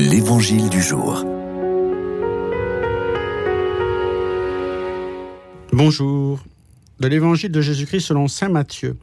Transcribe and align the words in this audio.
L'Évangile 0.00 0.68
du 0.68 0.80
jour. 0.80 1.24
Bonjour. 5.72 6.44
De 7.00 7.08
l'Évangile 7.08 7.50
de 7.50 7.60
Jésus-Christ 7.60 8.06
selon 8.06 8.28
Saint 8.28 8.48
Matthieu. 8.48 8.96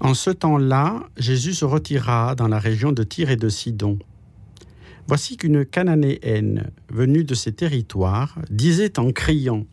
En 0.00 0.14
ce 0.14 0.30
temps-là, 0.30 1.04
Jésus 1.16 1.54
se 1.54 1.64
retira 1.64 2.34
dans 2.34 2.48
la 2.48 2.58
région 2.58 2.90
de 2.90 3.04
Tyr 3.04 3.30
et 3.30 3.36
de 3.36 3.48
Sidon. 3.48 4.00
Voici 5.06 5.36
qu'une 5.36 5.64
Cananéenne, 5.64 6.72
venue 6.88 7.22
de 7.22 7.34
ces 7.34 7.52
territoires, 7.52 8.40
disait 8.50 8.98
en 8.98 9.12
criant 9.12 9.64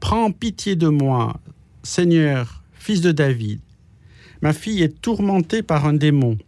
Prends 0.00 0.32
pitié 0.32 0.76
de 0.76 0.88
moi, 0.88 1.40
Seigneur, 1.82 2.64
fils 2.72 3.02
de 3.02 3.12
David. 3.12 3.60
Ma 4.40 4.54
fille 4.54 4.82
est 4.82 5.02
tourmentée 5.02 5.62
par 5.62 5.84
un 5.84 5.92
démon 5.92 6.38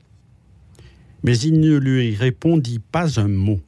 mais 1.22 1.38
il 1.38 1.60
ne 1.60 1.76
lui 1.76 2.14
répondit 2.14 2.80
pas 2.80 3.20
un 3.20 3.28
mot. 3.28 3.60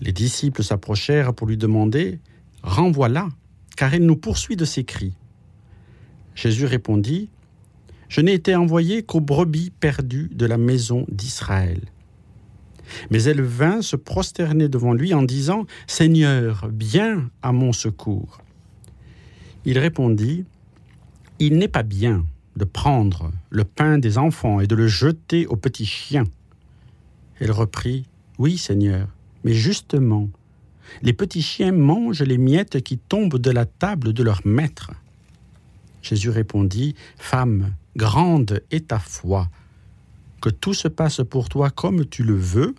Les 0.00 0.12
disciples 0.12 0.62
s'approchèrent 0.62 1.34
pour 1.34 1.46
lui 1.46 1.56
demander 1.56 2.18
Renvoie-la, 2.62 3.28
car 3.76 3.92
elle 3.94 4.06
nous 4.06 4.16
poursuit 4.16 4.56
de 4.56 4.64
ses 4.64 4.84
cris. 4.84 5.14
Jésus 6.34 6.66
répondit 6.66 7.28
Je 8.08 8.20
n'ai 8.20 8.32
été 8.32 8.54
envoyé 8.56 9.02
qu'aux 9.02 9.20
brebis 9.20 9.70
perdues 9.70 10.30
de 10.32 10.46
la 10.46 10.58
maison 10.58 11.04
d'Israël. 11.08 11.80
Mais 13.10 13.22
elle 13.24 13.42
vint 13.42 13.82
se 13.82 13.96
prosterner 13.96 14.68
devant 14.68 14.92
lui 14.92 15.14
en 15.14 15.22
disant 15.22 15.66
Seigneur, 15.86 16.68
viens 16.78 17.30
à 17.42 17.52
mon 17.52 17.72
secours. 17.72 18.38
Il 19.64 19.78
répondit 19.78 20.44
Il 21.38 21.56
n'est 21.56 21.68
pas 21.68 21.82
bien 21.82 22.24
de 22.56 22.64
prendre 22.64 23.32
le 23.50 23.64
pain 23.64 23.98
des 23.98 24.18
enfants 24.18 24.60
et 24.60 24.66
de 24.66 24.74
le 24.74 24.88
jeter 24.88 25.46
aux 25.46 25.56
petits 25.56 25.86
chiens. 25.86 26.24
Elle 27.40 27.50
reprit, 27.50 28.06
Oui, 28.38 28.58
Seigneur, 28.58 29.08
mais 29.44 29.54
justement, 29.54 30.28
les 31.02 31.12
petits 31.12 31.42
chiens 31.42 31.72
mangent 31.72 32.22
les 32.22 32.38
miettes 32.38 32.82
qui 32.82 32.98
tombent 32.98 33.38
de 33.38 33.50
la 33.50 33.66
table 33.66 34.12
de 34.12 34.22
leur 34.22 34.40
maître. 34.44 34.92
Jésus 36.02 36.30
répondit, 36.30 36.94
Femme, 37.16 37.74
grande 37.96 38.62
est 38.70 38.88
ta 38.88 38.98
foi, 38.98 39.48
que 40.40 40.50
tout 40.50 40.74
se 40.74 40.88
passe 40.88 41.22
pour 41.28 41.48
toi 41.48 41.70
comme 41.70 42.06
tu 42.06 42.22
le 42.22 42.34
veux. 42.34 42.74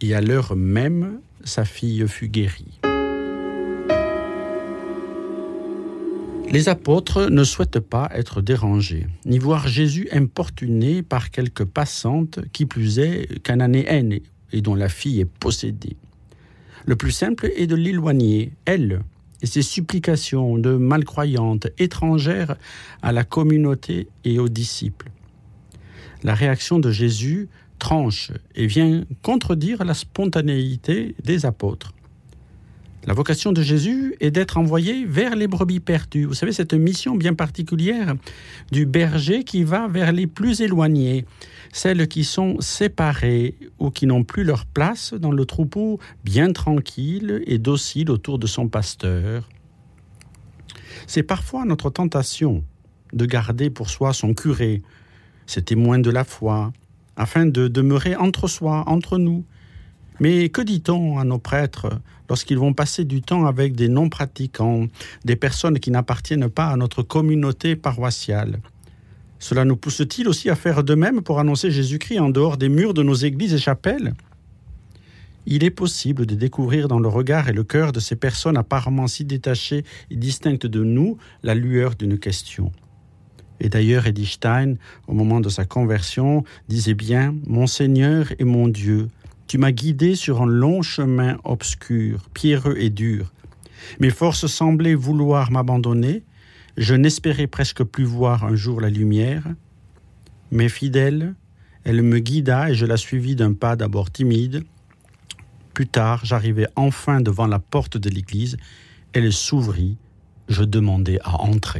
Et 0.00 0.14
à 0.14 0.20
l'heure 0.20 0.56
même, 0.56 1.20
sa 1.44 1.64
fille 1.64 2.06
fut 2.08 2.28
guérie. 2.28 2.80
Les 6.50 6.70
apôtres 6.70 7.28
ne 7.28 7.44
souhaitent 7.44 7.78
pas 7.78 8.08
être 8.14 8.40
dérangés, 8.40 9.06
ni 9.26 9.38
voir 9.38 9.68
Jésus 9.68 10.08
importuné 10.12 11.02
par 11.02 11.30
quelques 11.30 11.66
passantes, 11.66 12.40
qui 12.52 12.64
plus 12.64 12.98
est 12.98 13.42
cananéennes, 13.42 14.20
et 14.52 14.62
dont 14.62 14.74
la 14.74 14.88
fille 14.88 15.20
est 15.20 15.30
possédée. 15.30 15.96
Le 16.86 16.96
plus 16.96 17.10
simple 17.10 17.50
est 17.54 17.66
de 17.66 17.74
l'éloigner, 17.74 18.52
elle, 18.64 19.02
et 19.42 19.46
ses 19.46 19.60
supplications 19.60 20.56
de 20.56 20.70
malcroyantes 20.70 21.68
étrangères 21.78 22.56
à 23.02 23.12
la 23.12 23.24
communauté 23.24 24.08
et 24.24 24.38
aux 24.38 24.48
disciples. 24.48 25.10
La 26.22 26.34
réaction 26.34 26.78
de 26.78 26.90
Jésus 26.90 27.50
tranche 27.78 28.32
et 28.54 28.66
vient 28.66 29.04
contredire 29.22 29.84
la 29.84 29.94
spontanéité 29.94 31.14
des 31.22 31.44
apôtres. 31.44 31.92
La 33.06 33.14
vocation 33.14 33.52
de 33.52 33.62
Jésus 33.62 34.16
est 34.20 34.30
d'être 34.30 34.58
envoyé 34.58 35.06
vers 35.06 35.34
les 35.34 35.46
brebis 35.46 35.80
perdues. 35.80 36.26
Vous 36.26 36.34
savez, 36.34 36.52
cette 36.52 36.74
mission 36.74 37.14
bien 37.14 37.32
particulière 37.32 38.14
du 38.70 38.84
berger 38.84 39.44
qui 39.44 39.62
va 39.62 39.88
vers 39.88 40.12
les 40.12 40.26
plus 40.26 40.60
éloignés, 40.60 41.24
celles 41.72 42.06
qui 42.08 42.24
sont 42.24 42.60
séparées 42.60 43.54
ou 43.78 43.90
qui 43.90 44.06
n'ont 44.06 44.24
plus 44.24 44.44
leur 44.44 44.66
place 44.66 45.14
dans 45.14 45.32
le 45.32 45.46
troupeau 45.46 45.98
bien 46.24 46.52
tranquille 46.52 47.42
et 47.46 47.58
docile 47.58 48.10
autour 48.10 48.38
de 48.38 48.46
son 48.46 48.68
pasteur. 48.68 49.48
C'est 51.06 51.22
parfois 51.22 51.64
notre 51.64 51.90
tentation 51.90 52.64
de 53.14 53.24
garder 53.24 53.70
pour 53.70 53.88
soi 53.88 54.12
son 54.12 54.34
curé, 54.34 54.82
ses 55.46 55.62
témoins 55.62 55.98
de 55.98 56.10
la 56.10 56.24
foi, 56.24 56.72
afin 57.16 57.46
de 57.46 57.68
demeurer 57.68 58.16
entre 58.16 58.48
soi, 58.48 58.84
entre 58.86 59.18
nous, 59.18 59.44
mais 60.20 60.48
que 60.48 60.62
dit-on 60.62 61.18
à 61.18 61.24
nos 61.24 61.38
prêtres 61.38 62.00
lorsqu'ils 62.28 62.58
vont 62.58 62.74
passer 62.74 63.04
du 63.04 63.22
temps 63.22 63.46
avec 63.46 63.74
des 63.74 63.88
non-pratiquants, 63.88 64.86
des 65.24 65.36
personnes 65.36 65.78
qui 65.78 65.90
n'appartiennent 65.90 66.48
pas 66.48 66.68
à 66.68 66.76
notre 66.76 67.02
communauté 67.02 67.76
paroissiale? 67.76 68.60
Cela 69.38 69.64
nous 69.64 69.76
pousse-t-il 69.76 70.28
aussi 70.28 70.50
à 70.50 70.56
faire 70.56 70.82
de 70.82 70.94
même 70.94 71.22
pour 71.22 71.38
annoncer 71.38 71.70
Jésus-Christ 71.70 72.18
en 72.18 72.28
dehors 72.28 72.56
des 72.56 72.68
murs 72.68 72.94
de 72.94 73.02
nos 73.02 73.14
églises 73.14 73.54
et 73.54 73.58
chapelles? 73.58 74.14
Il 75.46 75.64
est 75.64 75.70
possible 75.70 76.26
de 76.26 76.34
découvrir 76.34 76.88
dans 76.88 76.98
le 76.98 77.08
regard 77.08 77.48
et 77.48 77.52
le 77.52 77.64
cœur 77.64 77.92
de 77.92 78.00
ces 78.00 78.16
personnes 78.16 78.56
apparemment 78.56 79.06
si 79.06 79.24
détachées 79.24 79.84
et 80.10 80.16
distinctes 80.16 80.66
de 80.66 80.82
nous 80.82 81.16
la 81.42 81.54
lueur 81.54 81.94
d'une 81.94 82.18
question. 82.18 82.72
Et 83.60 83.68
d'ailleurs, 83.68 84.06
Edith 84.06 84.28
Stein, 84.28 84.74
au 85.06 85.14
moment 85.14 85.40
de 85.40 85.48
sa 85.48 85.64
conversion, 85.64 86.44
disait 86.68 86.94
bien 86.94 87.34
Mon 87.46 87.66
Seigneur 87.66 88.32
et 88.38 88.44
mon 88.44 88.68
Dieu, 88.68 89.08
tu 89.48 89.56
m'as 89.56 89.72
guidé 89.72 90.14
sur 90.14 90.42
un 90.42 90.46
long 90.46 90.82
chemin 90.82 91.38
obscur, 91.42 92.28
pierreux 92.34 92.76
et 92.76 92.90
dur. 92.90 93.32
Mes 93.98 94.10
forces 94.10 94.46
semblaient 94.46 94.94
vouloir 94.94 95.50
m'abandonner. 95.50 96.22
Je 96.76 96.94
n'espérais 96.94 97.46
presque 97.46 97.82
plus 97.82 98.04
voir 98.04 98.44
un 98.44 98.54
jour 98.54 98.80
la 98.80 98.90
lumière. 98.90 99.44
Mais 100.50 100.68
fidèle, 100.68 101.34
elle 101.84 102.02
me 102.02 102.18
guida 102.18 102.70
et 102.70 102.74
je 102.74 102.84
la 102.84 102.98
suivis 102.98 103.36
d'un 103.36 103.54
pas 103.54 103.74
d'abord 103.74 104.10
timide. 104.10 104.64
Plus 105.72 105.86
tard, 105.86 106.24
j'arrivai 106.24 106.66
enfin 106.76 107.22
devant 107.22 107.46
la 107.46 107.58
porte 107.58 107.96
de 107.96 108.10
l'église. 108.10 108.58
Elle 109.14 109.32
s'ouvrit. 109.32 109.96
Je 110.48 110.62
demandai 110.62 111.18
à 111.24 111.40
entrer. 111.40 111.76